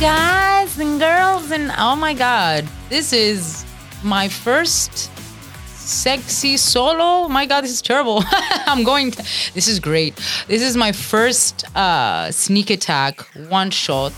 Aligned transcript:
guys 0.00 0.78
and 0.78 0.98
girls, 0.98 1.50
and 1.50 1.70
oh 1.76 1.94
my 1.94 2.14
god, 2.14 2.66
this 2.88 3.12
is 3.12 3.66
my 4.02 4.26
first 4.26 5.10
sexy 5.76 6.56
solo. 6.56 7.28
My 7.28 7.44
god, 7.44 7.60
this 7.64 7.72
is 7.72 7.82
terrible. 7.82 8.24
I'm 8.70 8.84
going. 8.84 9.10
To, 9.10 9.18
this 9.52 9.68
is 9.68 9.78
great. 9.78 10.14
This 10.48 10.62
is 10.62 10.78
my 10.78 10.92
first 10.92 11.54
uh, 11.76 12.30
sneak 12.30 12.70
attack 12.70 13.20
one 13.58 13.70
shot, 13.70 14.12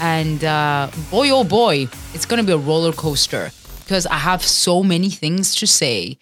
and 0.00 0.44
uh, 0.44 0.88
boy, 1.10 1.28
oh 1.30 1.42
boy, 1.42 1.88
it's 2.14 2.24
gonna 2.24 2.44
be 2.44 2.52
a 2.52 2.62
roller 2.70 2.92
coaster 2.92 3.50
because 3.80 4.06
I 4.06 4.18
have 4.30 4.44
so 4.44 4.84
many 4.84 5.10
things 5.10 5.56
to 5.56 5.66
say. 5.66 6.18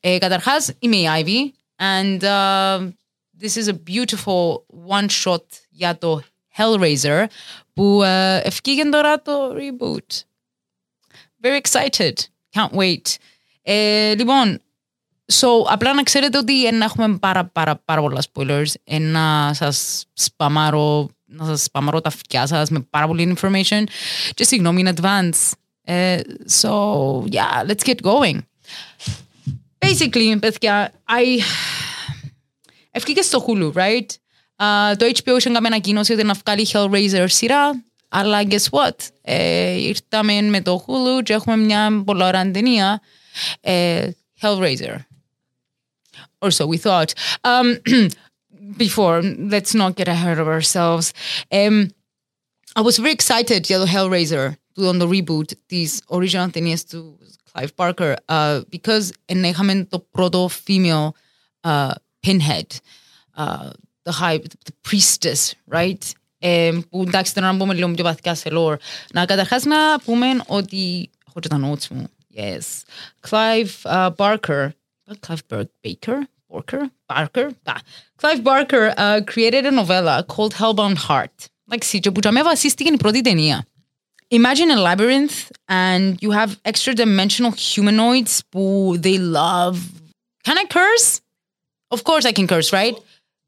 Ε, 0.00 0.18
καταρχάς, 0.18 0.72
είμαι 0.78 0.96
η 0.96 1.06
Ivy, 1.20 1.52
and 1.78 2.24
uh, 2.24 2.90
this 3.38 3.56
is 3.56 3.68
a 3.68 3.72
beautiful 3.72 4.64
one 4.68 5.08
shot 5.08 5.44
για 5.70 5.98
το 5.98 6.22
Hellraiser 6.56 7.24
που 7.72 8.00
uh, 8.02 8.40
ευκήγεν 8.42 8.90
τώρα 8.90 9.22
το 9.22 9.32
reboot. 9.54 10.22
Very 11.42 11.60
excited. 11.60 12.12
Can't 12.54 12.78
wait. 12.78 13.16
Ε, 13.62 14.14
λοιπόν, 14.14 14.60
so, 15.32 15.48
απλά 15.66 15.94
να 15.94 16.02
ξέρετε 16.02 16.38
ότι 16.38 16.70
να 16.72 16.84
έχουμε 16.84 17.16
πάρα, 17.18 17.44
πάρα, 17.44 17.76
πάρα 17.76 18.00
πολλά 18.00 18.22
spoilers, 18.32 18.72
ε, 18.84 18.98
να 18.98 19.50
σας 19.54 20.04
σπαμάρω, 20.12 21.08
να 21.26 21.44
σας 21.44 21.62
σπαμάρω 21.62 22.00
τα 22.00 22.08
αυτιά 22.08 22.46
σας 22.46 22.70
με 22.70 22.80
πάρα 22.80 23.06
πολύ 23.06 23.36
information 23.36 23.84
και 24.34 24.44
συγγνώμη 24.44 24.82
in 24.86 24.94
advance. 24.94 25.50
Ε, 25.82 26.20
so, 26.60 26.70
yeah, 27.30 27.66
let's 27.66 27.84
get 27.84 28.00
going. 28.02 28.38
Basically, 29.78 30.38
παιδιά, 30.40 30.92
I... 31.08 31.42
Ευκήκε 32.90 33.22
στο 33.22 33.44
Hulu, 33.46 33.72
right? 33.72 34.06
Uh, 34.56 34.96
το 34.96 35.06
HBO 35.06 35.36
είχε 35.38 35.50
κάνει 35.50 35.66
ανακοίνωση 35.66 36.12
ότι 36.12 36.24
να 36.24 36.34
βγάλει 36.34 36.68
Hellraiser 36.72 37.24
σειρά, 37.28 37.84
αλλά 38.08 38.40
guess 38.42 38.64
what? 38.70 38.96
Ε, 39.22 39.70
ήρθαμε 39.70 40.40
με 40.40 40.60
το 40.60 40.84
Hulu 40.86 41.22
και 41.22 41.32
έχουμε 41.32 41.56
μια 41.56 42.02
πολύ 42.04 42.22
ωραία 42.22 42.50
ταινία, 42.50 43.00
ε, 43.60 44.10
Hellraiser. 44.40 44.96
Or 46.38 46.50
so 46.50 46.66
we 46.66 46.78
thought. 46.78 47.12
Um, 47.44 47.78
before, 48.76 49.22
let's 49.54 49.74
not 49.74 49.96
get 49.96 50.08
ahead 50.08 50.38
of 50.38 50.48
ourselves. 50.48 51.12
Um, 51.52 51.90
I 52.76 52.80
was 52.80 52.98
very 52.98 53.12
excited 53.12 53.64
για 53.64 53.78
το 53.78 53.86
Hellraiser, 53.94 54.52
on 54.76 54.98
the 54.98 55.08
reboot, 55.08 55.52
της 55.66 56.02
original 56.08 56.48
ταινίες 56.52 56.84
του 56.84 57.18
Clive 57.52 57.74
Barker, 57.76 58.14
uh, 58.28 58.60
because 58.70 59.10
είχαμε 59.26 59.84
το 59.84 59.98
πρώτο 59.98 60.50
female 60.66 61.08
uh, 61.60 61.90
pinhead, 62.26 62.66
uh, 63.36 63.70
the 64.04 64.12
high, 64.12 64.38
the 64.38 64.72
priestess, 64.88 65.52
right? 65.72 66.10
Ε, 66.38 66.78
που 66.90 67.04
εντάξει 67.06 67.34
τώρα 67.34 67.46
να 67.46 67.52
μπούμε 67.52 67.74
λίγο 67.74 67.90
πιο 67.90 68.04
βαθικά 68.04 68.34
σε 68.34 68.48
lore. 68.52 68.76
Να 69.12 69.24
καταρχάς 69.24 69.64
να 69.64 69.98
πούμε 70.04 70.26
ότι, 70.46 71.10
έχω 71.28 71.40
και 71.40 71.48
τα 71.48 71.60
notes 71.64 71.86
μου, 71.88 72.08
yes, 72.36 72.82
Clive 73.28 73.70
uh, 73.82 74.10
Barker, 74.16 74.68
Clive 75.26 75.66
Baker, 75.84 76.18
Barker, 76.52 76.82
Barker, 77.06 77.50
ah. 77.64 77.80
Clive 78.20 78.42
Barker 78.42 78.94
uh, 78.96 79.20
created 79.32 79.64
a 79.66 79.70
novella 79.70 80.24
called 80.24 80.54
Hellbound 80.54 80.96
Heart. 81.08 81.46
Εντάξει, 81.68 82.00
και 82.00 82.10
που 82.10 82.20
τα 82.20 82.30
με 82.30 82.42
βασίστηκε 82.42 82.92
η 82.92 82.96
πρώτη 82.96 83.20
ταινία. 83.20 83.64
Imagine 84.32 84.70
a 84.76 84.80
labyrinth 84.88 85.50
and 85.68 86.16
you 86.20 86.30
have 86.30 86.50
extra 86.70 86.94
dimensional 86.94 87.52
humanoids 87.70 88.42
who 88.52 88.96
they 89.04 89.18
love. 89.18 89.76
Can 90.46 90.56
I 90.62 90.64
curse? 90.78 91.20
Of 91.94 92.04
course 92.04 92.24
I 92.24 92.32
can 92.32 92.46
curse, 92.46 92.72
right? 92.72 92.96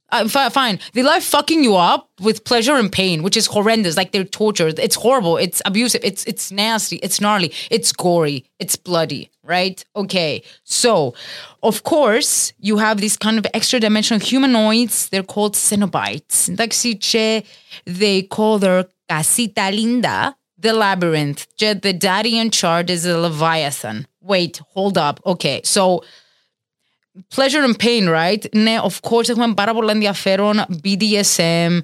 Uh, 0.09 0.28
fine. 0.50 0.79
They 0.94 1.03
love 1.03 1.22
fucking 1.23 1.63
you 1.63 1.75
up 1.75 2.09
with 2.22 2.45
pleasure 2.45 2.75
and 2.75 2.91
pain, 2.91 3.23
which 3.23 3.35
is 3.35 3.45
horrendous. 3.47 3.97
Like 3.97 4.12
they're 4.13 4.23
tortured. 4.23 4.79
It's 4.79 4.95
horrible. 4.95 5.35
It's 5.38 5.62
abusive. 5.66 6.01
It's 6.03 6.23
it's 6.25 6.51
nasty. 6.51 6.97
It's 6.97 7.19
gnarly. 7.19 7.51
It's 7.69 7.91
gory. 7.91 8.45
It's 8.57 8.75
bloody. 8.78 9.29
Right? 9.44 9.84
Okay. 9.95 10.44
So, 10.63 11.13
of 11.63 11.84
course, 11.84 12.53
you 12.59 12.78
have 12.78 13.00
these 13.00 13.18
kind 13.18 13.38
of 13.38 13.47
extra 13.53 13.79
dimensional 13.79 14.19
humanoids. 14.19 15.09
They're 15.09 15.23
called 15.23 15.56
Cenobites. 15.56 16.47
They 17.85 18.22
call 18.24 18.59
their 18.59 18.88
casita 19.09 19.69
linda 19.72 20.35
the 20.57 20.74
labyrinth. 20.74 21.47
The 21.57 21.94
daddy 21.94 22.38
in 22.38 22.51
charge 22.51 22.89
is 22.89 23.06
a 23.06 23.18
leviathan. 23.18 24.07
Wait, 24.22 24.59
hold 24.74 24.97
up. 24.97 25.19
Okay. 25.25 25.62
So 25.63 26.03
pleasure 27.34 27.62
and 27.62 27.78
pain, 27.78 28.09
right? 28.09 28.47
Ναι, 28.53 28.78
of 28.82 29.10
course 29.10 29.28
έχουμε 29.28 29.54
πάρα 29.54 29.75
πολλά 29.75 29.93
ενδιαφέρον 29.93 30.65
BDSM, 30.84 31.81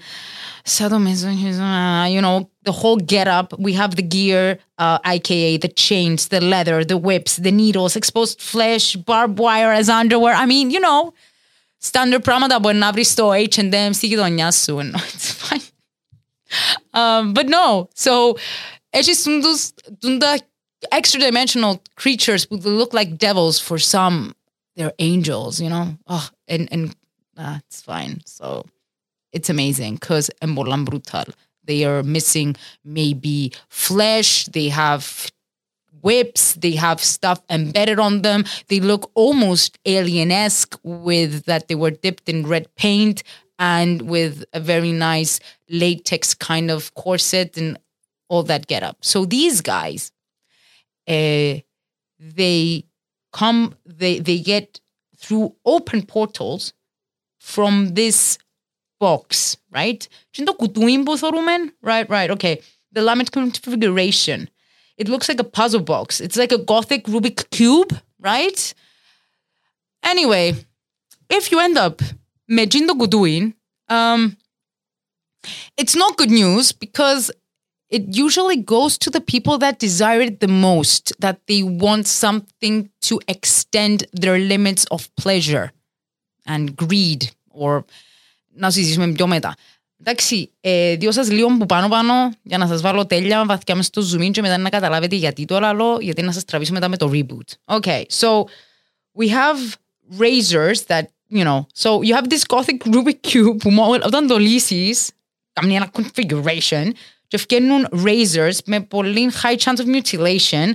you 0.69 2.21
know, 2.21 2.51
the 2.65 2.73
whole 2.73 2.97
get 2.97 3.27
up. 3.27 3.55
We 3.59 3.73
have 3.73 3.97
the 3.97 4.03
gear, 4.03 4.59
uh, 4.79 4.99
aka 5.05 5.57
the 5.57 5.69
chains, 5.69 6.29
the 6.29 6.41
leather, 6.41 6.85
the 6.85 6.99
whips, 6.99 7.37
the 7.37 7.51
needles, 7.51 7.97
exposed 7.97 8.41
flesh, 8.41 8.97
barbed 8.97 9.39
wire 9.39 9.73
as 9.73 9.89
underwear. 9.89 10.35
I 10.35 10.47
mean, 10.47 10.71
you 10.71 10.81
know, 10.81 11.13
standard 11.79 12.23
πράγματα 12.23 12.59
μπορεί 12.59 12.77
να 12.77 12.93
βρει 12.93 13.05
στο 13.05 13.33
H&M 13.33 13.91
στη 13.93 14.07
γειτονιά 14.07 14.53
σου. 14.53 14.77
No, 14.93 14.99
it's 14.99 15.33
fine. 15.33 15.63
Um, 16.95 17.35
but 17.35 17.47
no, 17.47 17.89
so 17.95 18.37
it's 18.95 19.07
just 19.07 19.25
those 19.25 19.73
the 20.01 20.43
extra 20.99 21.21
dimensional 21.21 21.83
creatures 22.03 22.49
would 22.51 22.65
look 22.65 22.93
like 22.95 23.19
devils 23.19 23.59
for 23.59 23.79
some 23.79 24.35
they're 24.76 24.94
angels, 25.00 25.62
you 25.62 25.70
know. 25.70 25.98
Oh, 26.08 26.30
and 26.48 26.68
and 26.72 26.96
uh, 27.38 27.60
it's 27.66 27.82
fine. 27.82 28.22
So 28.26 28.66
it's 29.32 29.50
amazing 29.50 29.96
because 29.96 30.30
Embolan 30.42 30.86
Brutal. 30.86 31.26
They 31.66 31.86
are 31.86 32.04
missing 32.04 32.56
maybe 32.84 33.54
flesh. 33.70 34.46
They 34.46 34.68
have 34.70 35.32
whips. 36.02 36.56
They 36.56 36.72
have 36.72 37.00
stuff 37.00 37.42
embedded 37.50 38.00
on 38.00 38.22
them. 38.22 38.44
They 38.68 38.80
look 38.80 39.10
almost 39.16 39.80
alien 39.86 40.32
esque 40.32 40.78
with 40.84 41.46
that 41.46 41.68
they 41.70 41.76
were 41.76 41.92
dipped 41.92 42.28
in 42.28 42.46
red 42.46 42.74
paint 42.76 43.24
and 43.58 44.02
with 44.04 44.44
a 44.52 44.60
very 44.60 44.92
nice 44.92 45.40
latex 45.70 46.34
kind 46.34 46.70
of 46.70 46.94
corset 46.96 47.58
and 47.58 47.80
all 48.28 48.44
that 48.44 48.68
get 48.68 48.84
up. 48.84 48.98
So 49.02 49.26
these 49.26 49.62
guys, 49.62 50.12
uh, 51.08 51.64
they 52.20 52.86
come 53.34 53.76
they 53.86 54.20
they 54.20 54.40
get 54.40 54.80
through 55.18 55.56
open 55.66 56.06
portals 56.06 56.74
from 57.40 57.94
this 57.96 58.38
box, 59.00 59.58
right? 59.72 60.08
Right, 61.82 62.10
right, 62.10 62.32
okay. 62.32 62.62
The 62.94 63.02
Lament 63.02 63.32
Configuration. 63.32 64.50
It 64.98 65.10
looks 65.10 65.28
like 65.28 65.40
a 65.40 65.44
puzzle 65.44 65.82
box. 65.82 66.22
It's 66.22 66.38
like 66.38 66.52
a 66.52 66.58
gothic 66.58 67.06
Rubik 67.06 67.50
cube, 67.50 67.92
right? 68.20 68.74
Anyway, 70.04 70.54
if 71.30 71.52
you 71.52 71.60
end 71.60 71.78
up 71.78 72.02
Mejindo 72.50 72.92
Guduin, 72.92 73.54
um, 73.90 74.38
it's 75.78 75.96
not 75.96 76.18
good 76.18 76.30
news 76.32 76.72
because 76.72 77.32
it 77.93 78.05
usually 78.25 78.57
goes 78.57 78.99
to 78.99 79.11
the 79.11 79.21
people 79.21 79.57
that 79.59 79.79
desire 79.79 80.21
it 80.21 80.41
the 80.41 80.49
most, 80.49 81.13
that 81.21 81.39
they 81.47 81.63
want 81.63 82.07
something 82.07 82.91
to 83.01 83.19
extend 83.27 84.05
their 84.13 84.39
limits 84.39 84.85
of 84.91 85.09
pleasure 85.17 85.73
and 86.47 86.77
greed 86.77 87.31
or 87.49 87.85
να 88.55 88.71
συζητήσουμε 88.71 89.13
πιο 89.13 89.27
μετά. 89.27 89.55
Εντάξει, 90.01 90.51
ε, 90.61 90.97
δύο 90.97 91.13
σας 91.13 91.31
λίγο 91.31 91.57
που 91.57 91.67
πάνω 91.67 91.89
πάνω 91.89 92.31
για 92.43 92.59
να 92.59 92.67
σας 92.67 92.81
βάλω 92.81 93.07
τέλεια 93.07 93.45
βαθιά 93.47 93.75
μέσα 93.75 93.91
στο 93.95 94.03
zoom 94.03 94.31
και 94.31 94.41
μετά 94.41 94.59
να 94.59 94.69
καταλάβετε 94.69 95.17
γιατί 95.17 95.45
το 95.45 95.57
άλλο, 95.57 95.99
γιατί 96.01 96.23
να 96.23 96.33
σας 96.33 96.45
τραβήσω 96.45 96.73
μετά 96.73 96.89
με 96.89 96.97
το 96.97 97.11
reboot. 97.13 97.77
Okay, 97.79 98.03
so 98.09 98.45
we 99.19 99.29
have 99.29 99.79
razors 100.19 100.83
that, 100.87 101.05
you 101.31 101.45
know, 101.45 101.67
so 101.75 102.03
you 102.03 102.15
have 102.15 102.29
this 102.29 102.45
gothic 102.45 102.79
Rubik 102.85 103.21
cube 103.33 103.57
που 103.59 103.71
όταν 104.05 104.27
το 104.27 104.39
λύσεις, 104.39 105.11
κάνει 105.53 105.75
ένα 105.75 105.91
configuration 105.93 106.91
και 107.33 107.37
φτιάχνουν 107.37 107.89
razors 107.93 108.59
με 108.65 108.81
πολύ 108.81 109.31
high 109.43 109.57
chance 109.57 109.79
of 109.79 109.87
mutilation, 109.87 110.75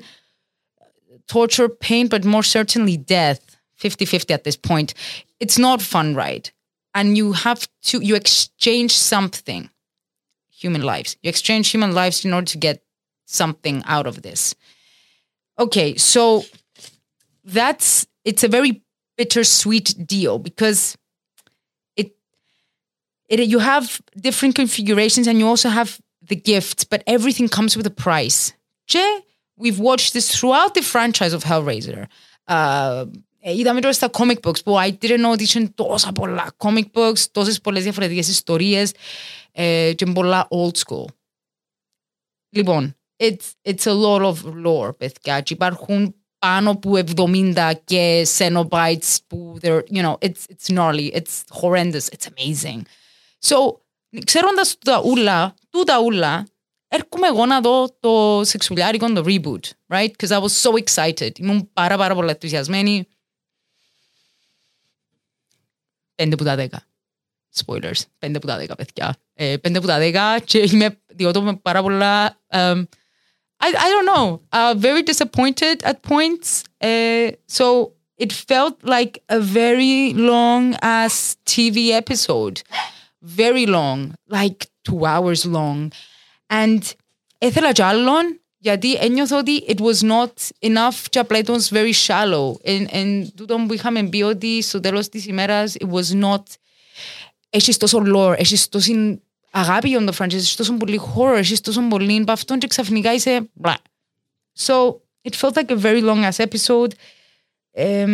torture, 1.25 1.69
pain, 1.69 2.07
but 2.07 2.23
more 2.23 2.43
certainly 2.43 2.97
death. 2.97 3.39
50-50 3.83 4.31
at 4.31 4.43
this 4.43 4.55
point. 4.55 4.93
It's 5.39 5.57
not 5.57 5.81
fun, 5.81 6.15
right? 6.15 6.51
And 6.93 7.17
you 7.17 7.33
have 7.33 7.67
to, 7.87 7.99
you 7.99 8.15
exchange 8.15 8.91
something, 8.95 9.69
human 10.49 10.83
lives. 10.83 11.17
You 11.21 11.29
exchange 11.29 11.69
human 11.69 11.91
lives 11.93 12.23
in 12.23 12.33
order 12.33 12.49
to 12.51 12.57
get 12.57 12.83
something 13.25 13.83
out 13.85 14.07
of 14.07 14.21
this. 14.21 14.55
Okay, 15.59 15.95
so 15.97 16.45
that's, 17.43 18.07
it's 18.23 18.43
a 18.43 18.47
very 18.47 18.81
bittersweet 19.17 19.95
deal 20.05 20.39
because 20.39 20.97
it, 21.95 22.15
it 23.27 23.41
you 23.41 23.59
have 23.59 24.01
different 24.15 24.55
configurations 24.55 25.27
and 25.27 25.39
you 25.39 25.47
also 25.47 25.69
have 25.69 25.99
the 26.29 26.35
gifts, 26.35 26.83
but 26.83 27.01
everything 27.05 27.47
comes 27.47 27.75
with 27.77 27.85
a 27.85 28.03
price. 28.03 28.51
Και 28.83 29.23
we've 29.61 29.79
watched 29.79 30.13
this 30.13 30.27
throughout 30.35 30.73
the 30.73 30.81
franchise 30.81 31.33
of 31.33 31.43
Hellraiser. 31.43 32.03
Uh, 32.47 33.05
είδαμε 33.39 33.81
τώρα 33.81 33.93
στα 33.93 34.09
comic 34.13 34.39
books 34.43 34.63
που 34.63 34.75
I 34.79 35.05
didn't 35.05 35.25
know 35.25 35.31
ότι 35.31 35.43
είχαν 35.43 35.73
τόσα 35.75 36.11
πολλά 36.11 36.55
comic 36.57 36.85
books, 36.93 37.19
τόσες 37.31 37.61
πολλές 37.61 37.83
διαφορετικές 37.83 38.27
ιστορίες 38.27 38.91
ε, 39.51 39.93
και 39.93 40.05
πολλά 40.05 40.47
old 40.49 40.77
school. 40.77 41.05
Λοιπόν, 42.49 42.95
it's, 43.17 43.71
it's 43.71 43.85
a 43.85 43.93
lot 43.93 44.21
of 44.21 44.35
lore, 44.65 44.97
παιδιά. 44.97 45.41
Και 45.41 45.53
υπάρχουν 45.53 46.15
πάνω 46.39 46.69
από 46.69 46.91
70 47.15 47.71
και 47.83 48.27
Cenobites 48.37 49.17
που 49.27 49.57
they're, 49.61 49.83
you 49.91 50.01
know, 50.01 50.17
it's, 50.21 50.45
it's 50.49 50.69
gnarly, 50.69 51.13
it's 51.13 51.43
horrendous, 51.61 52.09
it's 52.09 52.27
amazing. 52.27 52.81
So, 53.39 53.79
ξέροντας 54.24 54.78
τα 54.78 55.02
ούλα, 55.04 55.54
τούτα 55.70 56.00
ούλα, 56.00 56.46
έρχομαι 56.88 57.26
εγώ 57.26 57.46
να 57.46 57.60
δω 57.60 57.96
το 58.00 58.44
σεξουλιάρικο, 58.44 59.12
το 59.12 59.24
reboot, 59.26 59.94
right? 59.94 60.10
Because 60.16 60.30
I 60.30 60.40
was 60.40 60.52
so 60.62 60.72
excited. 60.84 61.38
Ήμουν 61.38 61.70
πάρα 61.72 61.96
πάρα 61.96 62.14
πολύ 62.14 62.30
ενθουσιασμένη. 62.30 63.08
Πέντε 66.14 66.36
που 66.36 66.44
τα 66.44 66.54
δέκα. 66.54 66.86
Spoilers. 67.64 68.00
Πέντε 68.18 68.38
που 68.38 68.46
τα 68.46 68.56
δέκα, 68.56 68.74
παιδιά. 68.74 69.16
Ε, 69.34 69.56
πέντε 69.56 69.80
που 69.80 69.86
τα 69.86 69.98
δέκα 69.98 70.38
και 70.38 70.58
είμαι 70.58 71.00
διότι 71.06 71.40
με 71.40 71.56
πάρα 71.56 71.82
πολλά... 71.82 72.40
Um, 72.52 72.84
I, 73.60 73.68
I 73.74 73.88
don't 73.94 74.06
know. 74.14 74.40
Uh, 74.52 74.74
very 74.78 75.02
disappointed 75.02 75.82
at 75.82 76.02
points. 76.02 76.64
Uh, 76.80 77.32
so 77.46 77.92
it 78.16 78.32
felt 78.32 78.76
like 78.84 79.22
a 79.28 79.40
very 79.40 80.12
long 80.14 80.76
ass 80.80 81.36
TV 81.44 81.90
episode. 81.90 82.62
Very 83.37 83.65
long, 83.65 84.11
like 84.27 84.65
two 84.81 85.05
hours 85.05 85.45
long. 85.45 85.87
And 86.47 86.79
ήθελα 87.37 87.71
κι 87.71 87.81
άλλον, 87.81 88.41
γιατί 88.57 88.93
ένιωθα 88.93 89.37
ότι 89.37 89.65
it 89.67 89.79
was 89.79 90.09
not 90.09 90.33
enough 90.59 90.95
και 91.09 91.19
απλά 91.19 91.39
it 91.39 91.45
was 91.45 91.69
very 91.69 91.93
shallow. 92.07 92.53
Εν, 92.61 92.87
εν 92.91 93.35
τούτο 93.35 93.63
που 93.67 93.73
είχαμε 93.73 94.03
πει 94.09 94.21
ότι 94.21 94.61
στο 94.61 94.79
τέλος 94.79 95.09
της 95.09 95.25
ημέρας 95.25 95.73
it 95.79 95.89
was 95.91 96.23
not 96.23 96.43
έχεις 97.49 97.77
τόσο 97.77 98.03
lore, 98.15 98.35
έχεις 98.37 98.69
τόση 98.69 99.21
αγάπη 99.51 99.89
για 99.89 100.03
το 100.03 100.13
franchise, 100.19 100.33
έχεις 100.33 100.55
τόσο 100.55 100.73
πολύ 100.73 101.01
horror, 101.15 101.37
έχεις 101.37 101.61
τόσο 101.61 101.81
πολύ 101.81 102.17
από 102.21 102.31
αυτόν 102.31 102.59
και 102.59 102.67
ξαφνικά 102.67 103.13
είσαι 103.13 103.49
blah. 103.63 103.75
So 104.57 104.95
it 105.29 105.35
felt 105.35 105.55
like 105.55 105.69
a 105.69 105.81
very 105.81 106.01
long 106.01 106.31
ass 106.31 106.45
episode. 106.45 106.91
Ε, 107.71 108.05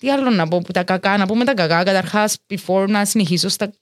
τι 0.00 0.10
άλλο 0.10 0.30
να 0.30 0.48
πω 0.48 0.58
που 0.58 0.72
τα 0.72 0.82
κακά, 0.82 1.16
να 1.16 1.26
πούμε 1.26 1.44
τα 1.44 1.54
κακά 1.54 1.82
καταρχάς 1.82 2.36
before 2.48 2.88
να 2.88 3.04
συνεχίσω 3.04 3.48
στα 3.48 3.72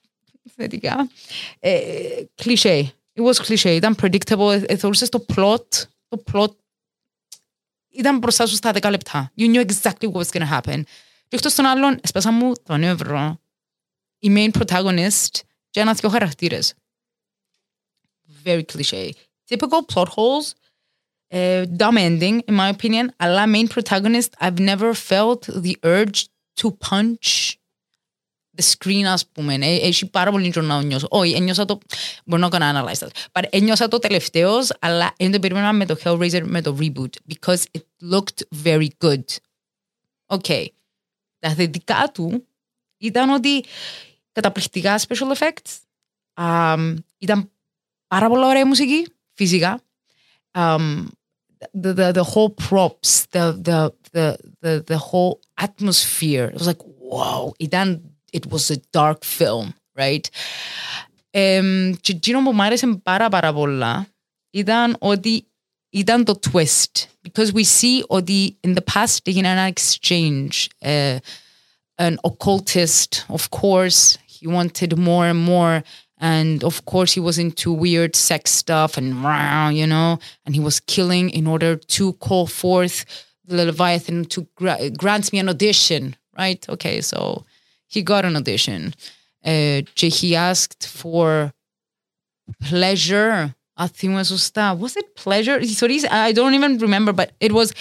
θετικά. 0.56 1.10
Ε, 1.58 2.22
κλισέ. 2.34 2.92
It 3.14 3.24
was 3.24 3.46
cliché, 3.46 3.74
ήταν 3.74 3.96
predictable, 4.02 4.74
θεωρούσες 4.78 5.08
το 5.08 5.24
plot, 5.34 5.66
το 6.08 6.22
plot 6.32 6.50
ήταν 7.98 8.18
μπροστά 8.18 8.46
σου 8.46 8.54
στα 8.54 8.72
10 8.74 8.90
λεπτά. 8.90 9.32
You 9.36 9.54
knew 9.54 9.66
exactly 9.66 10.12
what 10.12 10.24
was 10.24 10.30
going 10.30 10.48
to 10.48 10.60
happen. 10.60 10.82
Και 11.28 11.36
εκτός 11.36 11.54
των 11.54 11.64
άλλων, 11.64 11.98
έσπασα 12.02 12.30
μου 12.32 12.52
το 12.62 12.76
νεύρο. 12.76 13.40
Η 14.18 14.28
main 14.36 14.50
protagonist 14.58 15.40
και 15.70 15.80
ένα 15.80 15.92
δυο 15.92 16.08
χαρακτήρες. 16.08 16.74
Very 18.44 18.62
cliché. 18.72 19.10
Typical 19.50 19.82
plot 19.94 20.08
holes, 20.08 20.54
uh, 21.32 21.64
dumb 21.76 21.96
ending, 21.96 22.40
in 22.48 22.54
my 22.54 22.68
opinion, 22.76 23.06
αλλά 23.16 23.44
main 23.46 23.66
protagonist, 23.68 24.28
I've 24.40 24.58
never 24.58 24.92
felt 24.94 25.40
the 25.62 25.76
urge 25.82 26.26
to 26.60 26.70
punch 26.90 27.26
the 27.50 27.61
screen, 28.61 29.03
ας 29.03 29.27
πούμε. 29.27 29.53
Ε, 29.53 29.75
έχει 29.75 30.09
πάρα 30.09 30.31
πολύ 30.31 30.51
καιρό 30.51 30.65
να 30.65 30.81
νιώσω. 30.81 31.07
Όχι, 31.09 31.33
ένιωσα 31.33 31.65
το... 31.65 31.77
Μπορώ 32.25 32.41
να 32.41 32.49
κάνω 32.49 32.79
analyze 32.79 32.97
that. 32.97 33.09
But 33.31 33.43
ένιωσα 33.49 33.87
το 33.87 33.99
τελευταίος, 33.99 34.71
αλλά 34.79 35.13
δεν 35.17 35.31
το 35.31 35.39
περίμενα 35.39 35.73
με 35.73 35.85
το 35.85 35.97
Hellraiser, 36.03 36.41
με 36.43 36.61
το 36.61 36.77
reboot. 36.79 37.33
Because 37.33 37.61
it 37.71 38.11
looked 38.11 38.63
very 38.63 38.87
good. 38.99 39.23
Okay. 40.27 40.65
Τα 41.39 41.49
θετικά 41.49 42.11
του 42.13 42.47
ήταν 42.97 43.29
ότι 43.29 43.65
καταπληκτικά 44.31 44.99
special 44.99 45.37
effects. 45.37 45.77
Um, 46.33 46.95
ήταν 47.17 47.51
πάρα 48.07 48.27
πολλά 48.27 48.47
ωραία 48.47 48.65
μουσική, 48.65 49.07
φυσικά. 49.33 49.81
Um, 50.51 51.05
the, 51.81 51.93
the, 51.93 52.11
the 52.13 52.23
whole 52.23 52.49
props, 52.69 53.25
the, 53.31 53.53
the, 53.67 53.91
the, 54.11 54.37
the, 54.61 54.83
the 54.87 54.97
whole 54.97 55.39
atmosphere. 55.57 56.45
It 56.53 56.57
was 56.59 56.67
like, 56.67 56.83
wow. 57.11 57.51
Ήταν 57.57 58.12
it 58.32 58.46
was 58.50 58.70
a 58.70 58.76
dark 58.92 59.24
film, 59.24 59.74
right? 59.94 60.28
Um, 61.30 61.94
και 62.00 62.12
εκείνο 62.12 62.42
που 62.42 62.52
μου 62.52 62.62
άρεσε 62.62 62.86
πάρα 63.02 63.28
πάρα 63.28 63.52
πολλά 63.52 64.06
ήταν 64.50 64.96
ότι 64.98 65.46
ήταν 65.90 66.24
το 66.24 66.38
twist. 66.50 67.06
Because 67.22 67.52
we 67.52 67.64
see 67.64 68.02
ότι 68.06 68.58
in 68.66 68.74
the 68.74 68.94
past 68.94 69.18
έγινε 69.22 69.48
ένα 69.48 69.72
exchange. 69.74 70.66
Uh, 70.84 71.18
an 71.98 72.16
occultist, 72.22 73.24
of 73.28 73.50
course, 73.50 74.18
he 74.26 74.46
wanted 74.46 74.96
more 74.96 75.26
and 75.26 75.40
more. 75.40 75.82
And 76.20 76.64
of 76.64 76.84
course, 76.84 77.12
he 77.12 77.20
was 77.20 77.38
into 77.38 77.72
weird 77.72 78.16
sex 78.16 78.50
stuff 78.50 78.96
and, 78.96 79.08
you 79.76 79.86
know, 79.86 80.18
and 80.44 80.54
he 80.54 80.60
was 80.60 80.80
killing 80.80 81.30
in 81.30 81.46
order 81.46 81.76
to 81.76 82.12
call 82.14 82.46
forth 82.46 83.04
the 83.44 83.64
Leviathan 83.64 84.24
to 84.26 84.46
gra- 84.56 84.90
grant 84.90 85.32
me 85.32 85.38
an 85.38 85.48
audition, 85.48 86.16
right? 86.36 86.68
Okay, 86.68 87.00
so 87.00 87.44
he 87.93 88.01
got 88.01 88.25
an 88.25 88.35
audition. 88.35 88.93
Uh, 89.45 89.81
he 89.95 90.35
asked 90.35 90.87
for 90.87 91.53
pleasure. 92.61 93.55
Was 93.77 94.03
it 94.03 95.15
pleasure? 95.15 95.63
Sorry, 95.65 96.05
I 96.07 96.31
don't 96.31 96.53
even 96.53 96.77
remember, 96.77 97.11
but 97.11 97.31
it 97.39 97.51
was 97.51 97.73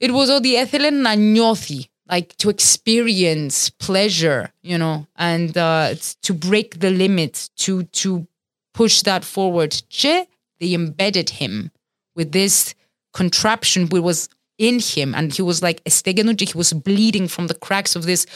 it 0.00 0.12
was 0.12 0.30
all 0.30 0.40
the 0.40 0.54
ethelen 0.54 1.02
na 1.02 1.10
nyothi, 1.10 1.88
like 2.08 2.36
to 2.38 2.48
experience 2.48 3.70
pleasure, 3.70 4.52
you 4.62 4.78
know, 4.78 5.06
and 5.16 5.56
uh, 5.58 5.94
to 6.22 6.34
break 6.34 6.80
the 6.80 6.90
limits, 6.90 7.48
to 7.50 7.82
to 7.84 8.26
push 8.74 9.02
that 9.02 9.24
forward. 9.24 9.82
Che, 9.90 10.26
They 10.60 10.74
embedded 10.74 11.30
him 11.30 11.70
with 12.16 12.32
this 12.32 12.74
contraption 13.12 13.88
which 13.88 14.02
was 14.02 14.28
in 14.58 14.80
him, 14.80 15.14
and 15.14 15.32
he 15.32 15.42
was 15.42 15.62
like 15.62 15.82
he 15.86 16.52
was 16.54 16.72
bleeding 16.72 17.28
from 17.28 17.46
the 17.46 17.54
cracks 17.54 17.94
of 17.94 18.04
this 18.06 18.26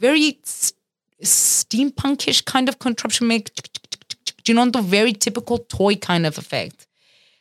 very 0.00 0.40
steampunkish 1.22 2.44
kind 2.46 2.68
of 2.68 2.78
contraption 2.78 3.28
make 3.28 3.50
you 4.48 4.54
know 4.54 4.68
the 4.68 4.82
very 4.82 5.12
typical 5.12 5.58
toy 5.58 5.94
kind 5.94 6.26
of 6.26 6.36
effect. 6.36 6.86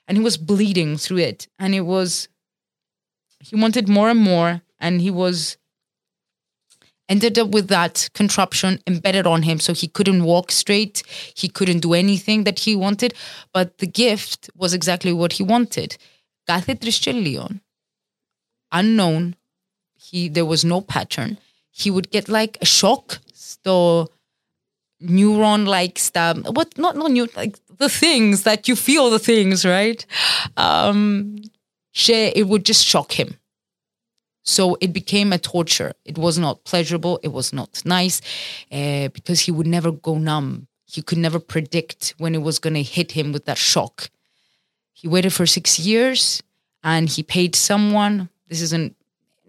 And 0.07 0.17
he 0.17 0.23
was 0.23 0.37
bleeding 0.37 0.97
through 0.97 1.17
it. 1.17 1.47
And 1.57 1.73
it 1.73 1.81
was 1.81 2.27
he 3.39 3.55
wanted 3.55 3.87
more 3.89 4.09
and 4.09 4.19
more. 4.19 4.61
And 4.79 5.01
he 5.01 5.09
was 5.09 5.57
ended 7.07 7.39
up 7.39 7.49
with 7.49 7.67
that 7.69 8.09
contraption 8.13 8.79
embedded 8.85 9.25
on 9.25 9.41
him. 9.43 9.59
So 9.59 9.73
he 9.73 9.87
couldn't 9.87 10.23
walk 10.23 10.51
straight. 10.51 11.01
He 11.35 11.47
couldn't 11.47 11.79
do 11.79 11.93
anything 11.93 12.43
that 12.43 12.59
he 12.59 12.75
wanted. 12.75 13.13
But 13.53 13.79
the 13.79 13.87
gift 13.87 14.49
was 14.55 14.73
exactly 14.73 15.13
what 15.13 15.33
he 15.33 15.43
wanted. 15.43 15.97
Unknown. 18.71 19.35
He 19.95 20.29
there 20.29 20.45
was 20.45 20.63
no 20.63 20.81
pattern 20.81 21.39
he 21.79 21.89
would 21.91 22.11
get 22.11 22.29
like 22.29 22.57
a 22.61 22.65
shock. 22.65 23.19
So 23.33 24.09
neuron 25.01 25.65
like 25.65 25.97
stuff. 25.97 26.37
What 26.57 26.77
not 26.77 26.95
not 26.95 27.11
new 27.11 27.27
like 27.35 27.57
the 27.77 27.89
things 27.89 28.43
that 28.43 28.67
you 28.67 28.75
feel 28.75 29.09
the 29.09 29.19
things, 29.19 29.65
right? 29.65 30.05
Um 30.57 31.37
it 32.07 32.47
would 32.47 32.65
just 32.65 32.85
shock 32.85 33.19
him. 33.19 33.35
So 34.43 34.77
it 34.81 34.93
became 34.93 35.33
a 35.33 35.37
torture. 35.37 35.93
It 36.05 36.17
was 36.17 36.37
not 36.39 36.63
pleasurable. 36.63 37.19
It 37.23 37.29
was 37.29 37.53
not 37.53 37.81
nice 37.85 38.21
uh, 38.71 39.09
because 39.09 39.41
he 39.41 39.51
would 39.51 39.67
never 39.67 39.91
go 39.91 40.17
numb. 40.17 40.67
He 40.85 41.01
could 41.01 41.19
never 41.19 41.39
predict 41.39 42.15
when 42.17 42.33
it 42.33 42.41
was 42.41 42.57
going 42.57 42.73
to 42.73 42.81
hit 42.81 43.11
him 43.11 43.31
with 43.31 43.45
that 43.45 43.57
shock. 43.57 44.09
He 44.93 45.07
waited 45.07 45.33
for 45.33 45.45
six 45.45 45.77
years 45.77 46.41
and 46.83 47.09
he 47.09 47.21
paid 47.21 47.55
someone. 47.55 48.29
This 48.47 48.61
isn't 48.61 48.95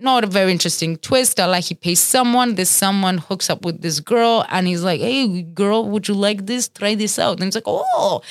not 0.01 0.25
a 0.25 0.27
very 0.27 0.53
interesting 0.53 0.97
twist. 0.97 1.39
I 1.39 1.47
like 1.47 1.65
he 1.65 1.75
pays 1.75 2.01
someone. 2.01 2.55
This 2.55 2.71
someone 2.71 3.19
hooks 3.19 3.51
up 3.51 3.65
with 3.65 3.83
this 3.83 4.01
girl, 4.01 4.45
and 4.49 4.67
he's 4.67 4.83
like, 4.83 5.01
"Hey, 5.01 5.43
girl, 5.43 5.89
would 5.89 6.09
you 6.09 6.15
like 6.15 6.47
this? 6.47 6.69
Try 6.69 6.95
this 6.95 7.19
out." 7.19 7.39
And 7.39 7.45
he's 7.45 7.55
like, 7.55 7.65
"Oh!" 7.67 8.23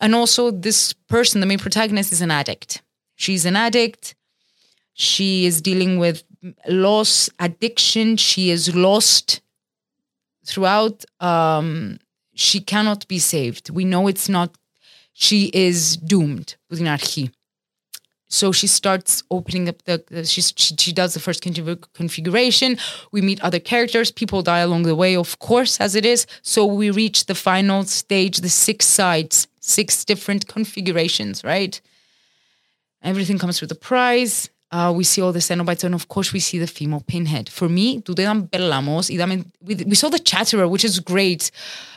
And 0.00 0.14
also, 0.14 0.50
this 0.50 0.92
person, 0.92 1.40
the 1.40 1.46
main 1.46 1.58
protagonist, 1.58 2.12
is 2.12 2.20
an 2.20 2.30
addict. 2.30 2.82
She's 3.16 3.44
an 3.46 3.56
addict. 3.56 4.14
She 4.94 5.46
is 5.46 5.60
dealing 5.60 5.98
with 5.98 6.24
loss, 6.68 7.28
addiction. 7.38 8.16
She 8.16 8.50
is 8.50 8.74
lost 8.74 9.40
throughout. 10.44 11.04
Um, 11.20 11.98
she 12.34 12.60
cannot 12.60 13.06
be 13.08 13.18
saved. 13.18 13.70
We 13.70 13.84
know 13.84 14.08
it's 14.08 14.28
not. 14.28 14.56
She 15.12 15.50
is 15.54 15.96
doomed. 15.96 16.56
Budinarchi. 16.70 17.30
So 18.28 18.50
she 18.52 18.66
starts 18.66 19.22
opening 19.30 19.68
up 19.68 19.82
the, 19.84 20.04
the 20.08 20.24
she, 20.24 20.42
she 20.42 20.92
does 20.92 21.14
the 21.14 21.20
first 21.20 21.42
configuration. 21.42 22.76
We 23.12 23.22
meet 23.22 23.40
other 23.40 23.60
characters. 23.60 24.10
People 24.10 24.42
die 24.42 24.58
along 24.60 24.82
the 24.82 24.96
way, 24.96 25.16
of 25.16 25.38
course, 25.38 25.80
as 25.80 25.94
it 25.94 26.04
is. 26.04 26.26
So 26.42 26.64
we 26.66 26.90
reach 26.90 27.26
the 27.26 27.34
final 27.34 27.84
stage, 27.84 28.38
the 28.38 28.48
six 28.48 28.86
sides, 28.86 29.46
six 29.60 30.04
different 30.04 30.48
configurations, 30.48 31.44
right? 31.44 31.80
Everything 33.02 33.38
comes 33.38 33.60
with 33.60 33.70
a 33.70 33.76
prize. 33.76 34.50
uh, 34.71 34.91
we 34.95 35.03
see 35.03 35.21
all 35.21 35.33
the 35.33 35.39
Cenobites, 35.39 35.83
and 35.83 35.93
of 35.93 36.07
course 36.07 36.31
we 36.31 36.39
see 36.39 36.57
the 36.57 36.67
female 36.67 37.03
Pinhead. 37.05 37.49
For 37.49 37.67
me, 37.67 38.01
τούτο 38.01 38.21
ήταν 38.21 38.49
πελαμός. 38.49 39.07
Είδαμε, 39.07 39.43
we, 39.67 39.75
we 39.75 39.95
saw 39.95 40.09
the 40.09 40.19
Chatterer, 40.19 40.67
which 40.67 40.85
is 40.85 40.99
great. 40.99 41.51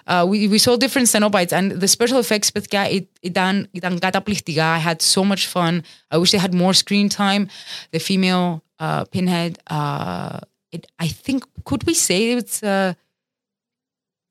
Uh, 0.07 0.27
we, 0.29 0.49
we 0.49 0.59
saw 0.59 0.77
different 0.77 1.09
Cenobites, 1.09 1.53
and 1.53 1.73
the 1.81 1.89
special 1.89 2.19
effects, 2.19 2.51
παιδιά, 2.51 2.89
it, 2.91 3.07
ήταν, 3.23 3.69
ήταν 3.73 3.99
καταπληκτικά. 3.99 4.75
I 4.75 4.79
had 4.79 5.01
so 5.01 5.25
much 5.25 5.47
fun. 5.47 5.83
I 6.11 6.19
wish 6.19 6.33
they 6.33 6.39
had 6.39 6.53
more 6.53 6.75
screen 6.75 7.09
time. 7.09 7.49
The 7.93 8.01
female 8.01 8.63
uh, 8.81 9.05
Pinhead, 9.05 9.59
uh, 9.69 10.41
it, 10.73 10.87
I 10.99 11.09
think, 11.09 11.45
could 11.65 11.85
we 11.87 11.95
say 11.95 12.33
it's 12.33 12.63
uh, 12.63 12.95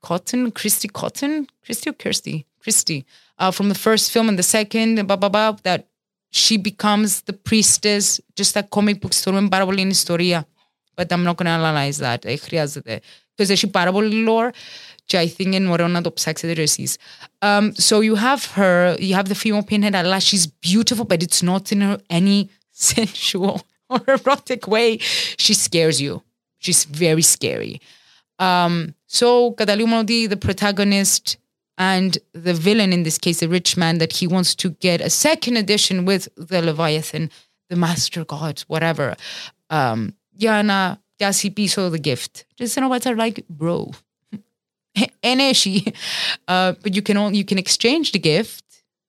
Cotton, 0.01 0.51
Christy 0.51 0.89
Cotton? 0.89 1.48
Christy 1.65 1.89
or 1.89 1.93
Kirsty? 1.93 2.45
Christy. 2.62 3.05
Uh, 3.39 3.51
from 3.51 3.69
the 3.69 3.75
first 3.75 4.12
film 4.12 4.27
and 4.27 4.38
the 4.38 4.43
second, 4.43 5.07
blah, 5.07 5.15
blah, 5.15 5.29
blah, 5.29 5.55
that 5.63 5.87
she 6.29 6.57
becomes 6.57 7.22
the 7.22 7.33
priestess, 7.33 8.19
just 8.36 8.55
like 8.55 8.69
comic 8.69 9.00
books 9.01 9.22
θεωρούμε 9.22 9.48
πάρα 9.50 9.65
πολύ 9.65 9.88
ιστορία. 9.88 10.48
But 10.95 11.05
I'm 11.12 11.24
not 11.24 11.36
going 11.38 11.45
to 11.45 11.57
analyze 11.60 11.98
that. 11.98 12.25
Ε, 12.25 12.36
χρειάζεται. 12.38 13.01
Because 13.36 13.50
έχει 13.50 13.67
πάρα 13.67 13.91
πολύ 13.91 14.25
lore 14.27 14.50
και 15.05 15.19
I 15.19 15.41
think 15.41 15.53
είναι 15.53 15.69
ωραίο 15.69 15.88
να 15.88 16.01
το 16.01 16.13
ψάξετε 16.13 16.62
εσείς. 16.62 16.95
Um, 17.39 17.72
so 17.77 18.01
you 18.01 18.15
have 18.15 18.45
her, 18.55 18.95
you 19.00 19.15
have 19.15 19.27
the 19.27 19.36
female 19.36 19.63
pinhead, 19.72 19.95
αλλά 19.95 20.19
she's 20.19 20.48
beautiful, 20.72 21.05
but 21.05 21.24
it's 21.24 21.43
not 21.43 21.72
in 21.72 21.81
her 21.81 21.98
any 22.10 22.50
sensual 22.72 23.62
or 23.88 24.00
erotic 24.07 24.67
way. 24.67 24.98
She 25.38 25.53
scares 25.53 26.00
you. 26.01 26.22
She's 26.60 26.83
very 26.86 27.22
scary. 27.22 27.77
Um, 28.39 28.93
so 29.05 29.53
καταλήγουμε 29.55 29.98
ότι 29.98 30.27
the 30.27 30.38
protagonist 30.48 31.33
and 31.78 32.18
the 32.32 32.52
villain 32.52 32.92
in 32.92 33.04
this 33.04 33.18
case, 33.18 33.40
the 33.40 33.49
rich 33.49 33.76
man, 33.76 33.99
that 33.99 34.12
he 34.12 34.26
wants 34.26 34.54
to 34.56 34.70
get 34.70 35.00
a 35.00 35.08
second 35.08 35.56
edition 35.56 36.04
with 36.04 36.28
the 36.37 36.61
Leviathan, 36.61 37.30
the 37.70 37.76
Master 37.76 38.25
God, 38.25 38.61
whatever. 38.66 39.16
Um, 39.70 40.14
Yana, 40.37 40.99
Yasi 41.20 41.50
Piso, 41.50 41.88
the 41.88 41.99
gift. 41.99 42.44
Just 42.56 42.76
you 42.76 42.82
know 42.82 42.88
what 42.88 43.06
I 43.06 43.12
like, 43.12 43.47
bro. 43.49 43.92
Eneshi. 45.23 45.94
Uh, 46.49 46.73
but 46.82 46.94
you 46.94 47.02
can 47.02 47.16
only 47.16 47.38
you 47.38 47.44
can 47.44 47.58
exchange 47.58 48.12
the 48.12 48.18
gift. 48.18 48.64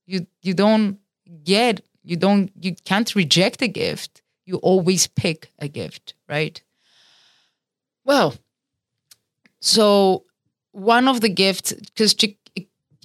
You 0.06 0.28
you 0.44 0.54
don't 0.54 1.00
get 1.44 1.82
you 2.04 2.18
don't 2.18 2.52
you 2.60 2.76
can't 2.86 3.14
reject 3.16 3.64
a 3.64 3.68
gift. 3.68 4.22
You 4.46 4.58
always 4.58 5.08
pick 5.08 5.52
a 5.60 5.68
gift, 5.68 6.14
right? 6.28 6.62
Well, 8.06 8.36
so 9.60 10.26
one 10.72 11.08
of 11.08 11.22
the 11.22 11.30
gifts 11.30 11.74
because 11.74 12.14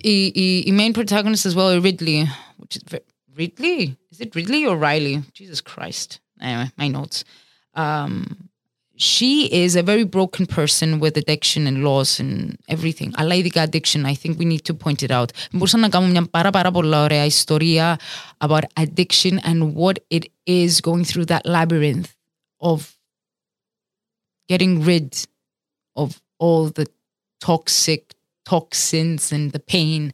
a, 0.04 0.72
main 0.72 0.94
protagonist 0.94 1.46
as 1.46 1.56
well, 1.56 1.80
Ridley, 1.80 2.28
which 2.58 2.78
is 2.78 2.84
Ridley. 3.36 3.98
Is 4.12 4.22
it 4.22 4.36
Ridley 4.36 4.66
or 4.66 4.78
Riley? 4.78 5.24
Jesus 5.34 5.62
Christ. 5.62 6.20
Anyway, 6.42 6.72
my 6.78 6.88
notes. 6.88 7.24
Um, 7.74 8.50
she 8.96 9.46
is 9.46 9.78
a 9.78 9.84
very 9.84 10.04
broken 10.04 10.46
person 10.46 11.00
with 11.00 11.16
addiction 11.16 11.68
and 11.68 11.84
loss 11.84 12.20
and 12.20 12.58
everything. 12.68 13.14
Αλλά 13.16 13.36
ειδικά 13.36 13.64
addiction, 13.64 14.06
I 14.06 14.14
think 14.14 14.38
we 14.38 14.46
need 14.46 14.66
to 14.66 14.74
point 14.74 15.04
it 15.04 15.12
out. 15.12 15.32
Μπορούσαμε 15.52 15.84
να 15.84 15.90
κάνουμε 15.90 16.12
μια 16.12 16.26
πάρα 16.30 16.50
πάρα 16.50 16.72
πολλά 16.72 17.04
ωραία 17.04 17.26
ιστορία 17.26 18.00
about 18.38 18.64
addiction 18.80 19.40
and 19.40 19.74
what 19.74 19.98
it 20.10 20.26
is 20.46 20.82
going 20.82 21.04
through 21.04 21.26
that 21.26 21.46
labyrinth 21.46 22.10
of 22.58 22.98
getting 24.50 24.84
rid 24.84 25.10
of 25.96 26.22
all 26.40 26.70
the 26.70 26.86
toxic 27.40 28.02
toxins 28.45 29.33
and 29.33 29.53
the 29.53 29.59
pain 29.61 30.13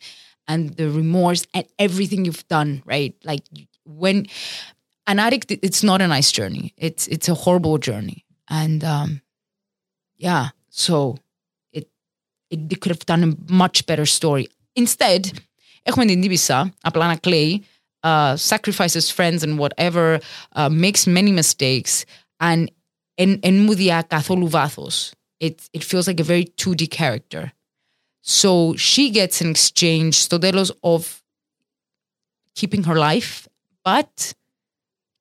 and 0.48 0.70
the 0.76 0.90
remorse 0.90 1.46
and 1.54 1.64
everything 1.78 2.24
you've 2.24 2.46
done, 2.48 2.82
right? 2.84 3.14
Like 3.24 3.44
when 3.84 4.26
an 5.06 5.18
addict, 5.18 5.50
it's 5.50 5.82
not 5.82 6.00
a 6.00 6.08
nice 6.08 6.32
journey. 6.32 6.74
It's 6.76 7.06
it's 7.08 7.28
a 7.28 7.34
horrible 7.34 7.78
journey, 7.78 8.24
and 8.48 8.84
um, 8.84 9.22
yeah. 10.16 10.50
So 10.70 11.18
it 11.72 11.88
it 12.50 12.68
they 12.68 12.76
could 12.76 12.90
have 12.90 13.06
done 13.06 13.24
a 13.24 13.52
much 13.52 13.86
better 13.86 14.06
story. 14.06 14.48
Instead, 14.76 15.40
Ahmed 15.86 16.08
Nibisa, 16.08 16.72
Aplana 16.84 17.20
Clay, 17.20 17.62
uh, 18.02 18.36
sacrifices 18.36 19.10
friends 19.10 19.42
and 19.42 19.58
whatever, 19.58 20.20
uh, 20.52 20.68
makes 20.68 21.06
many 21.06 21.32
mistakes, 21.32 22.04
and 22.38 22.70
en, 23.18 23.40
en 23.42 23.66
mudia 23.66 24.02
katholuvatos, 24.08 25.12
It 25.40 25.68
it 25.72 25.84
feels 25.84 26.06
like 26.06 26.20
a 26.20 26.24
very 26.24 26.44
2D 26.44 26.90
character 26.90 27.52
so 28.22 28.76
she 28.76 29.10
gets 29.10 29.40
in 29.40 29.50
exchange 29.50 30.16
Stodelos 30.16 30.70
of 30.82 31.22
keeping 32.54 32.84
her 32.84 32.96
life, 32.96 33.48
but 33.84 34.34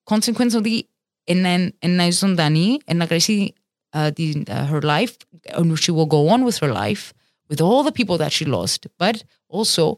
consequently, 0.05 0.89
and 1.27 1.45
then 1.45 1.73
and 1.81 1.99
Naizondani 1.99 2.81
and 2.87 3.01
Nagresi 3.01 3.53
uh, 3.93 4.11
uh, 4.47 4.65
her 4.65 4.81
life, 4.81 5.17
and 5.53 5.79
she 5.79 5.91
will 5.91 6.05
go 6.05 6.29
on 6.29 6.43
with 6.43 6.57
her 6.57 6.71
life 6.71 7.13
with 7.49 7.61
all 7.61 7.83
the 7.83 7.91
people 7.91 8.17
that 8.17 8.31
she 8.31 8.45
lost, 8.45 8.87
but 8.97 9.23
also 9.47 9.97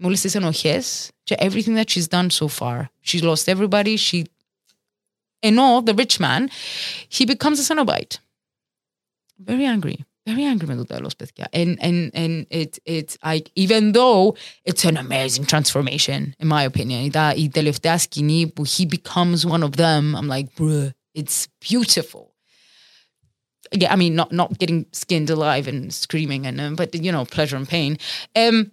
Mulises 0.00 0.36
Enojes 0.36 1.10
to 1.26 1.42
everything 1.42 1.74
that 1.74 1.90
she's 1.90 2.08
done 2.08 2.30
so 2.30 2.48
far. 2.48 2.90
She's 3.00 3.24
lost 3.24 3.48
everybody. 3.48 3.96
She 3.96 4.26
and 5.42 5.60
all 5.60 5.82
the 5.82 5.94
rich 5.94 6.18
man, 6.18 6.50
he 7.08 7.26
becomes 7.26 7.60
a 7.60 7.74
Cenobite. 7.74 8.18
Very 9.38 9.66
angry 9.66 10.04
very 10.29 10.45
angry 10.45 10.65
με 10.65 10.75
το 10.75 10.85
τέλος, 10.85 11.15
παιδιά. 11.15 11.49
And, 11.53 11.75
and, 11.79 12.09
and 12.13 12.45
it, 12.49 12.79
it's 12.85 13.17
like, 13.23 13.51
even 13.55 13.91
though 13.91 14.35
it's 14.65 14.85
an 14.85 14.97
amazing 14.97 15.45
transformation, 15.45 16.35
in 16.39 16.47
my 16.47 16.63
opinion. 16.63 17.03
Η, 17.35 17.43
η 17.43 17.49
τελευταία 17.49 17.97
σκηνή 17.97 18.47
που 18.47 18.63
he 18.65 18.85
becomes 18.85 19.45
one 19.45 19.63
of 19.63 19.71
them, 19.75 20.15
I'm 20.15 20.27
like, 20.27 20.47
bruh, 20.59 20.91
it's 21.17 21.47
beautiful. 21.69 22.25
Yeah, 23.71 23.93
I 23.93 23.97
mean, 24.01 24.15
not 24.15 24.31
not 24.31 24.49
getting 24.61 24.85
skinned 25.01 25.29
alive 25.29 25.67
and 25.71 25.93
screaming, 25.93 26.45
and 26.47 26.59
um, 26.59 26.75
but 26.75 26.89
you 27.05 27.11
know, 27.11 27.25
pleasure 27.35 27.57
and 27.61 27.67
pain. 27.77 27.91
Um, 28.35 28.71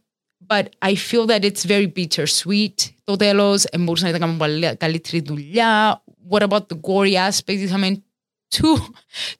but 0.52 0.64
I 0.90 0.94
feel 0.94 1.24
that 1.26 1.44
it's 1.48 1.64
very 1.64 1.86
bittersweet. 1.86 2.92
Το 3.04 3.16
τέλος, 3.16 3.64
μπορούσαν 3.78 4.10
να 4.10 4.16
ήταν 4.16 4.36
πολύ 4.36 4.76
καλύτερη 4.76 5.20
δουλειά. 5.20 6.02
What 6.30 6.42
about 6.42 6.68
the 6.68 6.76
gory 6.88 7.16
aspect? 7.28 7.72
I 7.72 7.76
mean, 7.76 8.02
two, 8.50 8.76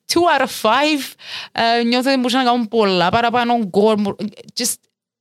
two 0.07 0.29
out 0.29 0.43
of 0.43 0.51
five 0.51 1.15
uh, 1.55 1.85
νιώθω 1.85 2.11
ότι 2.11 2.19
μπορούσαν 2.19 2.45
να 2.45 2.51
κάνουν 2.51 2.69
πολλά 2.69 3.11
παραπάνω 3.11 3.59
γκορ. 3.59 4.15
Just 4.59 4.75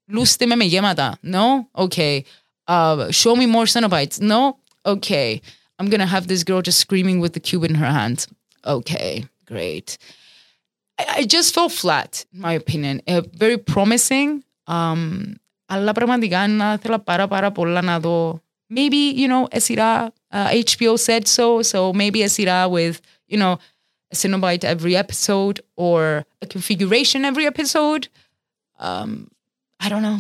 λούστε 0.08 0.46
με 0.46 0.56
με 0.56 0.64
γέματα. 0.64 1.18
No? 1.24 1.84
Okay. 1.86 2.22
Uh, 2.68 3.12
show 3.12 3.36
me 3.36 3.46
more 3.46 3.66
Cenobites. 3.66 4.20
No? 4.20 4.58
Okay. 4.86 5.42
I'm 5.80 5.90
gonna 5.90 6.06
have 6.06 6.28
this 6.28 6.44
girl 6.44 6.62
just 6.62 6.80
screaming 6.80 7.20
with 7.20 7.34
the 7.34 7.40
cube 7.40 7.66
in 7.66 7.76
her 7.76 7.92
hand. 7.92 8.28
Okay, 8.66 9.26
great. 9.46 9.98
I, 10.98 11.06
I 11.18 11.24
just 11.24 11.54
felt 11.54 11.72
flat, 11.72 12.26
in 12.34 12.42
my 12.42 12.54
opinion. 12.54 13.02
Uh, 13.08 13.22
very 13.34 13.58
promising. 13.58 14.44
Um, 14.68 15.36
αλλά 15.66 15.92
πραγματικά 15.92 16.48
να 16.48 16.78
θέλω 16.78 17.00
πάρα 17.00 17.28
πάρα 17.28 17.52
πολλά 17.52 17.82
να 17.82 18.00
δω. 18.00 18.42
Maybe, 18.74 19.14
you 19.16 19.28
know, 19.28 19.46
a 19.52 19.60
σειρά, 19.60 20.14
uh, 20.34 20.48
HBO 20.48 20.98
said 20.98 21.28
so, 21.28 21.62
so 21.62 21.94
maybe 21.94 22.24
a 22.24 22.30
σειρά 22.30 22.70
with, 22.70 23.00
you 23.28 23.38
know, 23.38 23.58
a 24.12 24.16
Cenobite 24.16 24.64
every 24.64 24.96
episode 24.96 25.62
or 25.76 26.26
a 26.42 26.48
configuration 26.48 27.26
every 27.26 27.46
episode. 27.46 28.08
Um, 28.80 29.30
I 29.80 29.90
don't 29.90 30.02
know. 30.02 30.20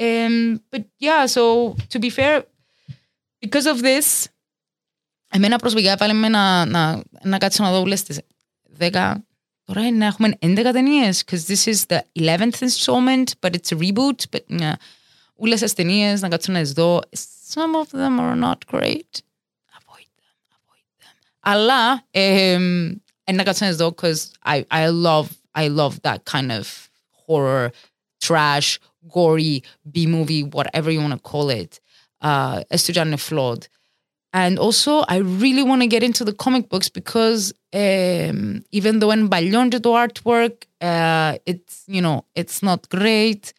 Um, 0.00 0.62
but 0.70 0.84
yeah, 0.98 1.26
so 1.26 1.76
to 1.90 1.98
be 1.98 2.10
fair, 2.10 2.44
because 3.40 3.66
of 3.66 3.82
this, 3.82 4.28
εμένα 5.28 5.58
προσωπικά 5.58 5.90
έβαλε 5.90 6.12
με 6.12 6.28
να, 6.28 6.64
να, 6.64 7.02
να 7.22 7.38
κάτσω 7.38 7.62
να 7.62 7.70
δω 7.70 7.80
όλες 7.80 8.02
τις 8.02 8.20
10 8.78 9.14
Τώρα 9.64 9.86
είναι 9.86 9.96
να 9.96 10.06
έχουμε 10.06 10.38
11 10.40 10.70
ταινίες 10.72 11.24
because 11.24 11.40
this 11.40 11.66
is 11.66 11.86
the 11.86 12.00
11th 12.18 12.62
installment 12.62 13.24
but 13.40 13.50
it's 13.54 13.72
a 13.72 13.76
reboot 13.76 14.26
but 14.30 14.60
yeah, 14.60 14.72
όλες 15.34 15.60
τις 15.60 15.72
ταινίες 15.72 16.20
να 16.20 16.28
κάτσω 16.28 16.52
να 16.52 16.60
τις 16.60 16.72
δω 16.72 17.00
some 17.52 17.74
of 17.82 17.98
them 17.98 18.20
are 18.20 18.40
not 18.44 18.58
great 18.70 19.20
avoid 19.78 20.08
them 20.18 20.36
avoid 20.56 20.86
them 21.00 21.16
αλλά 21.40 22.04
um, 22.14 22.96
and 23.26 23.36
like 23.38 23.48
I 23.48 23.52
said 23.52 23.74
though, 23.78 23.90
because 23.90 24.32
I 24.44 24.66
I 24.70 24.88
love 24.88 25.36
I 25.54 25.68
love 25.68 26.02
that 26.02 26.24
kind 26.24 26.52
of 26.52 26.90
horror, 27.12 27.72
trash, 28.20 28.80
gory 29.08 29.62
B 29.90 30.06
movie, 30.06 30.42
whatever 30.42 30.90
you 30.90 31.00
want 31.00 31.14
to 31.14 31.18
call 31.18 31.50
it. 31.50 31.80
Uh, 32.20 32.62
Estudiante 32.72 33.18
Flawed. 33.18 33.68
And 34.32 34.58
also, 34.58 35.04
I 35.08 35.18
really 35.18 35.62
want 35.62 35.80
to 35.82 35.88
get 35.88 36.02
into 36.02 36.24
the 36.24 36.34
comic 36.34 36.68
books 36.68 36.88
because 36.90 37.52
um, 37.72 38.62
even 38.72 38.98
though 38.98 39.10
in 39.10 39.28
Ballon 39.28 39.70
the 39.70 39.80
artwork, 39.80 40.64
uh, 40.80 41.38
it's 41.46 41.84
you 41.86 42.02
know 42.02 42.24
it's 42.34 42.62
not 42.62 42.88
great. 42.88 43.52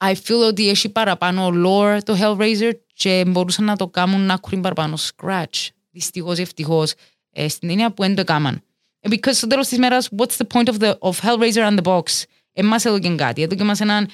I 0.00 0.14
feel 0.14 0.42
ότι 0.42 0.68
έχει 0.68 0.88
παραπάνω 0.88 1.50
lore 1.54 1.98
το 2.04 2.16
Hellraiser 2.20 2.72
και 2.94 3.24
μπορούσαν 3.26 3.64
να 3.64 3.76
το 3.76 3.88
κάνουν 3.88 4.20
να 4.20 4.32
έχουν 4.32 4.60
παραπάνω 4.60 4.96
scratch. 4.96 5.68
Δυστυχώς 5.90 6.38
ή 6.38 6.42
ευτυχώς 6.42 6.94
ε, 7.32 7.48
στην 7.48 7.70
έννοια 7.70 7.92
που 7.92 8.02
δεν 8.02 8.14
το 8.14 8.20
έκαναν. 8.20 8.62
Because 9.08 9.32
στο 9.32 9.46
τέλος 9.46 9.68
της 9.68 9.78
μέρας, 9.78 10.08
what's 10.16 10.36
the 10.36 10.46
point 10.46 10.68
of, 10.68 10.78
the, 10.78 10.98
of 11.00 11.20
Hellraiser 11.20 11.62
and 11.62 11.78
the 11.78 11.84
box. 11.84 12.24
Εμάς 12.52 12.84
έδωκε 12.84 13.14
κάτι. 13.14 13.42
Έδωκε 13.42 13.64
μας 13.64 13.80
έναν, 13.80 14.08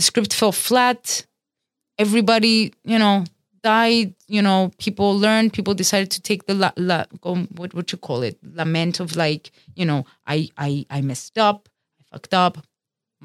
the 0.00 0.04
script 0.04 0.32
fell 0.32 0.52
flat. 0.52 1.24
Everybody, 1.98 2.72
you 2.84 2.98
know, 2.98 3.24
died, 3.62 4.14
you 4.28 4.42
know, 4.42 4.70
people 4.84 5.18
learned, 5.26 5.52
people 5.52 5.74
decided 5.74 6.10
to 6.16 6.20
take 6.20 6.42
the 6.46 6.54
la, 6.62 6.70
la 6.76 6.98
what 7.58 7.70
what 7.76 7.86
you 7.92 7.98
call 8.08 8.20
it, 8.28 8.36
lament 8.60 9.00
of 9.00 9.08
like, 9.24 9.44
you 9.80 9.86
know, 9.90 10.00
I 10.34 10.38
I 10.68 10.70
I 10.96 11.00
messed 11.10 11.36
up, 11.48 11.58
I 12.00 12.02
fucked 12.10 12.34
up. 12.46 12.54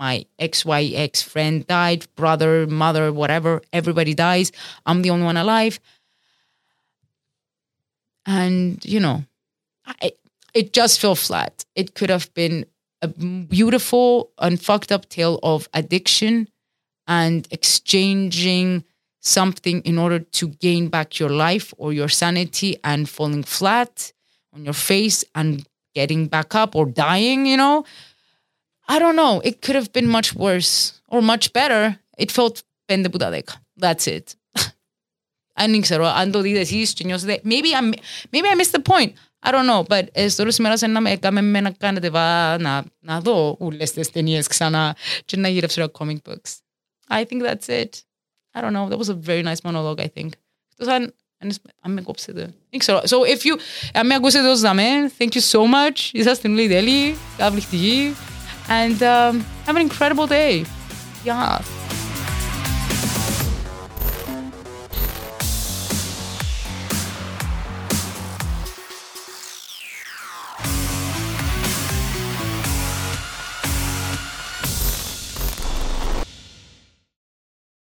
My 0.05 0.25
XYX 0.39 1.11
friend 1.31 1.55
died, 1.67 2.01
brother, 2.15 2.65
mother, 2.65 3.05
whatever, 3.21 3.61
everybody 3.79 4.13
dies. 4.13 4.47
I'm 4.88 5.01
the 5.01 5.11
only 5.13 5.25
one 5.31 5.38
alive. 5.45 5.75
And, 8.25 8.83
you 8.93 9.00
know, 9.05 9.17
I, 9.85 10.13
it 10.56 10.72
just 10.72 11.00
fell 11.00 11.14
flat. 11.14 11.66
It 11.75 11.94
could 11.94 12.08
have 12.08 12.32
been 12.32 12.64
a 13.02 13.08
beautiful 13.08 14.30
and 14.38 14.58
fucked 14.60 14.90
up 14.90 15.06
tale 15.10 15.38
of 15.42 15.68
addiction 15.75 16.48
and 17.06 17.46
exchanging 17.50 18.82
something 19.20 19.82
in 19.82 19.98
order 19.98 20.20
to 20.20 20.48
gain 20.48 20.88
back 20.88 21.18
your 21.18 21.28
life 21.28 21.75
or 21.76 21.92
your 21.92 22.08
sanity 22.08 22.78
and 22.84 23.06
falling 23.06 23.42
flat 23.42 24.12
on 24.54 24.64
your 24.64 24.72
face 24.72 25.25
and 25.34 25.66
getting 25.94 26.26
back 26.26 26.54
up 26.54 26.75
or 26.75 26.86
dying, 26.86 27.44
you 27.44 27.58
know? 27.58 27.84
I 28.88 28.98
don't 28.98 29.16
know. 29.16 29.42
It 29.44 29.60
could 29.60 29.75
have 29.75 29.92
been 29.92 30.06
much 30.06 30.34
worse 30.34 31.02
or 31.08 31.20
much 31.20 31.52
better. 31.52 31.98
It 32.16 32.32
felt 32.32 32.62
pende 32.88 33.08
budadeka. 33.08 33.56
That's 33.76 34.06
it. 34.06 34.36
Maybe 37.44 37.75
I'm 37.75 37.94
maybe 38.32 38.48
I 38.48 38.54
missed 38.54 38.72
the 38.72 38.80
point. 38.80 39.16
I 39.43 39.51
don't 39.51 39.67
know, 39.69 39.83
but 39.88 40.03
στο 40.27 40.35
τέλος 40.35 40.57
ημέρας 40.57 40.81
να 40.81 41.01
με 41.01 41.11
έκαμε 41.11 41.41
με 41.41 41.61
να 41.61 41.71
κάνετε 41.71 42.09
βά, 42.09 42.57
να, 42.57 42.83
να 43.00 43.19
δω 43.19 43.55
όλες 43.59 43.91
τις 43.91 44.11
ταινίες 44.11 44.47
ξανά 44.47 44.95
και 45.25 45.38
να 45.38 45.47
γυρεύσω 45.47 45.91
comic 46.00 46.17
books. 46.25 46.51
I 47.09 47.25
think 47.25 47.41
that's 47.43 47.67
it. 47.67 47.89
I 48.53 48.61
don't 48.61 48.73
know. 48.73 48.89
That 48.89 48.97
was 48.97 49.09
a 49.09 49.13
very 49.13 49.43
nice 49.43 49.61
monologue, 49.63 50.00
I 50.00 50.09
think. 50.17 50.29
Εκτός 50.71 50.88
αν, 50.88 51.13
αν 51.81 51.93
με 51.93 52.01
κόψετε. 52.01 52.53
Δεν 52.69 52.79
ξέρω. 52.79 53.01
So 53.05 53.17
if 53.17 53.39
you, 53.45 53.59
αν 53.93 54.05
με 54.05 54.15
ακούσετε 54.15 54.47
ως 54.47 54.59
δαμέ, 54.59 55.11
thank 55.17 55.29
you 55.33 55.41
so 55.51 55.59
much. 55.59 56.09
Είσαστε 56.11 56.50
όλοι 56.50 56.67
τέλειοι, 56.67 57.17
καταπληκτικοί. 57.38 58.15
And 58.67 59.01
um, 59.01 59.43
have 59.65 59.75
an 59.75 59.89
incredible 59.89 60.27
day. 60.27 60.63
Yeah. 61.25 61.84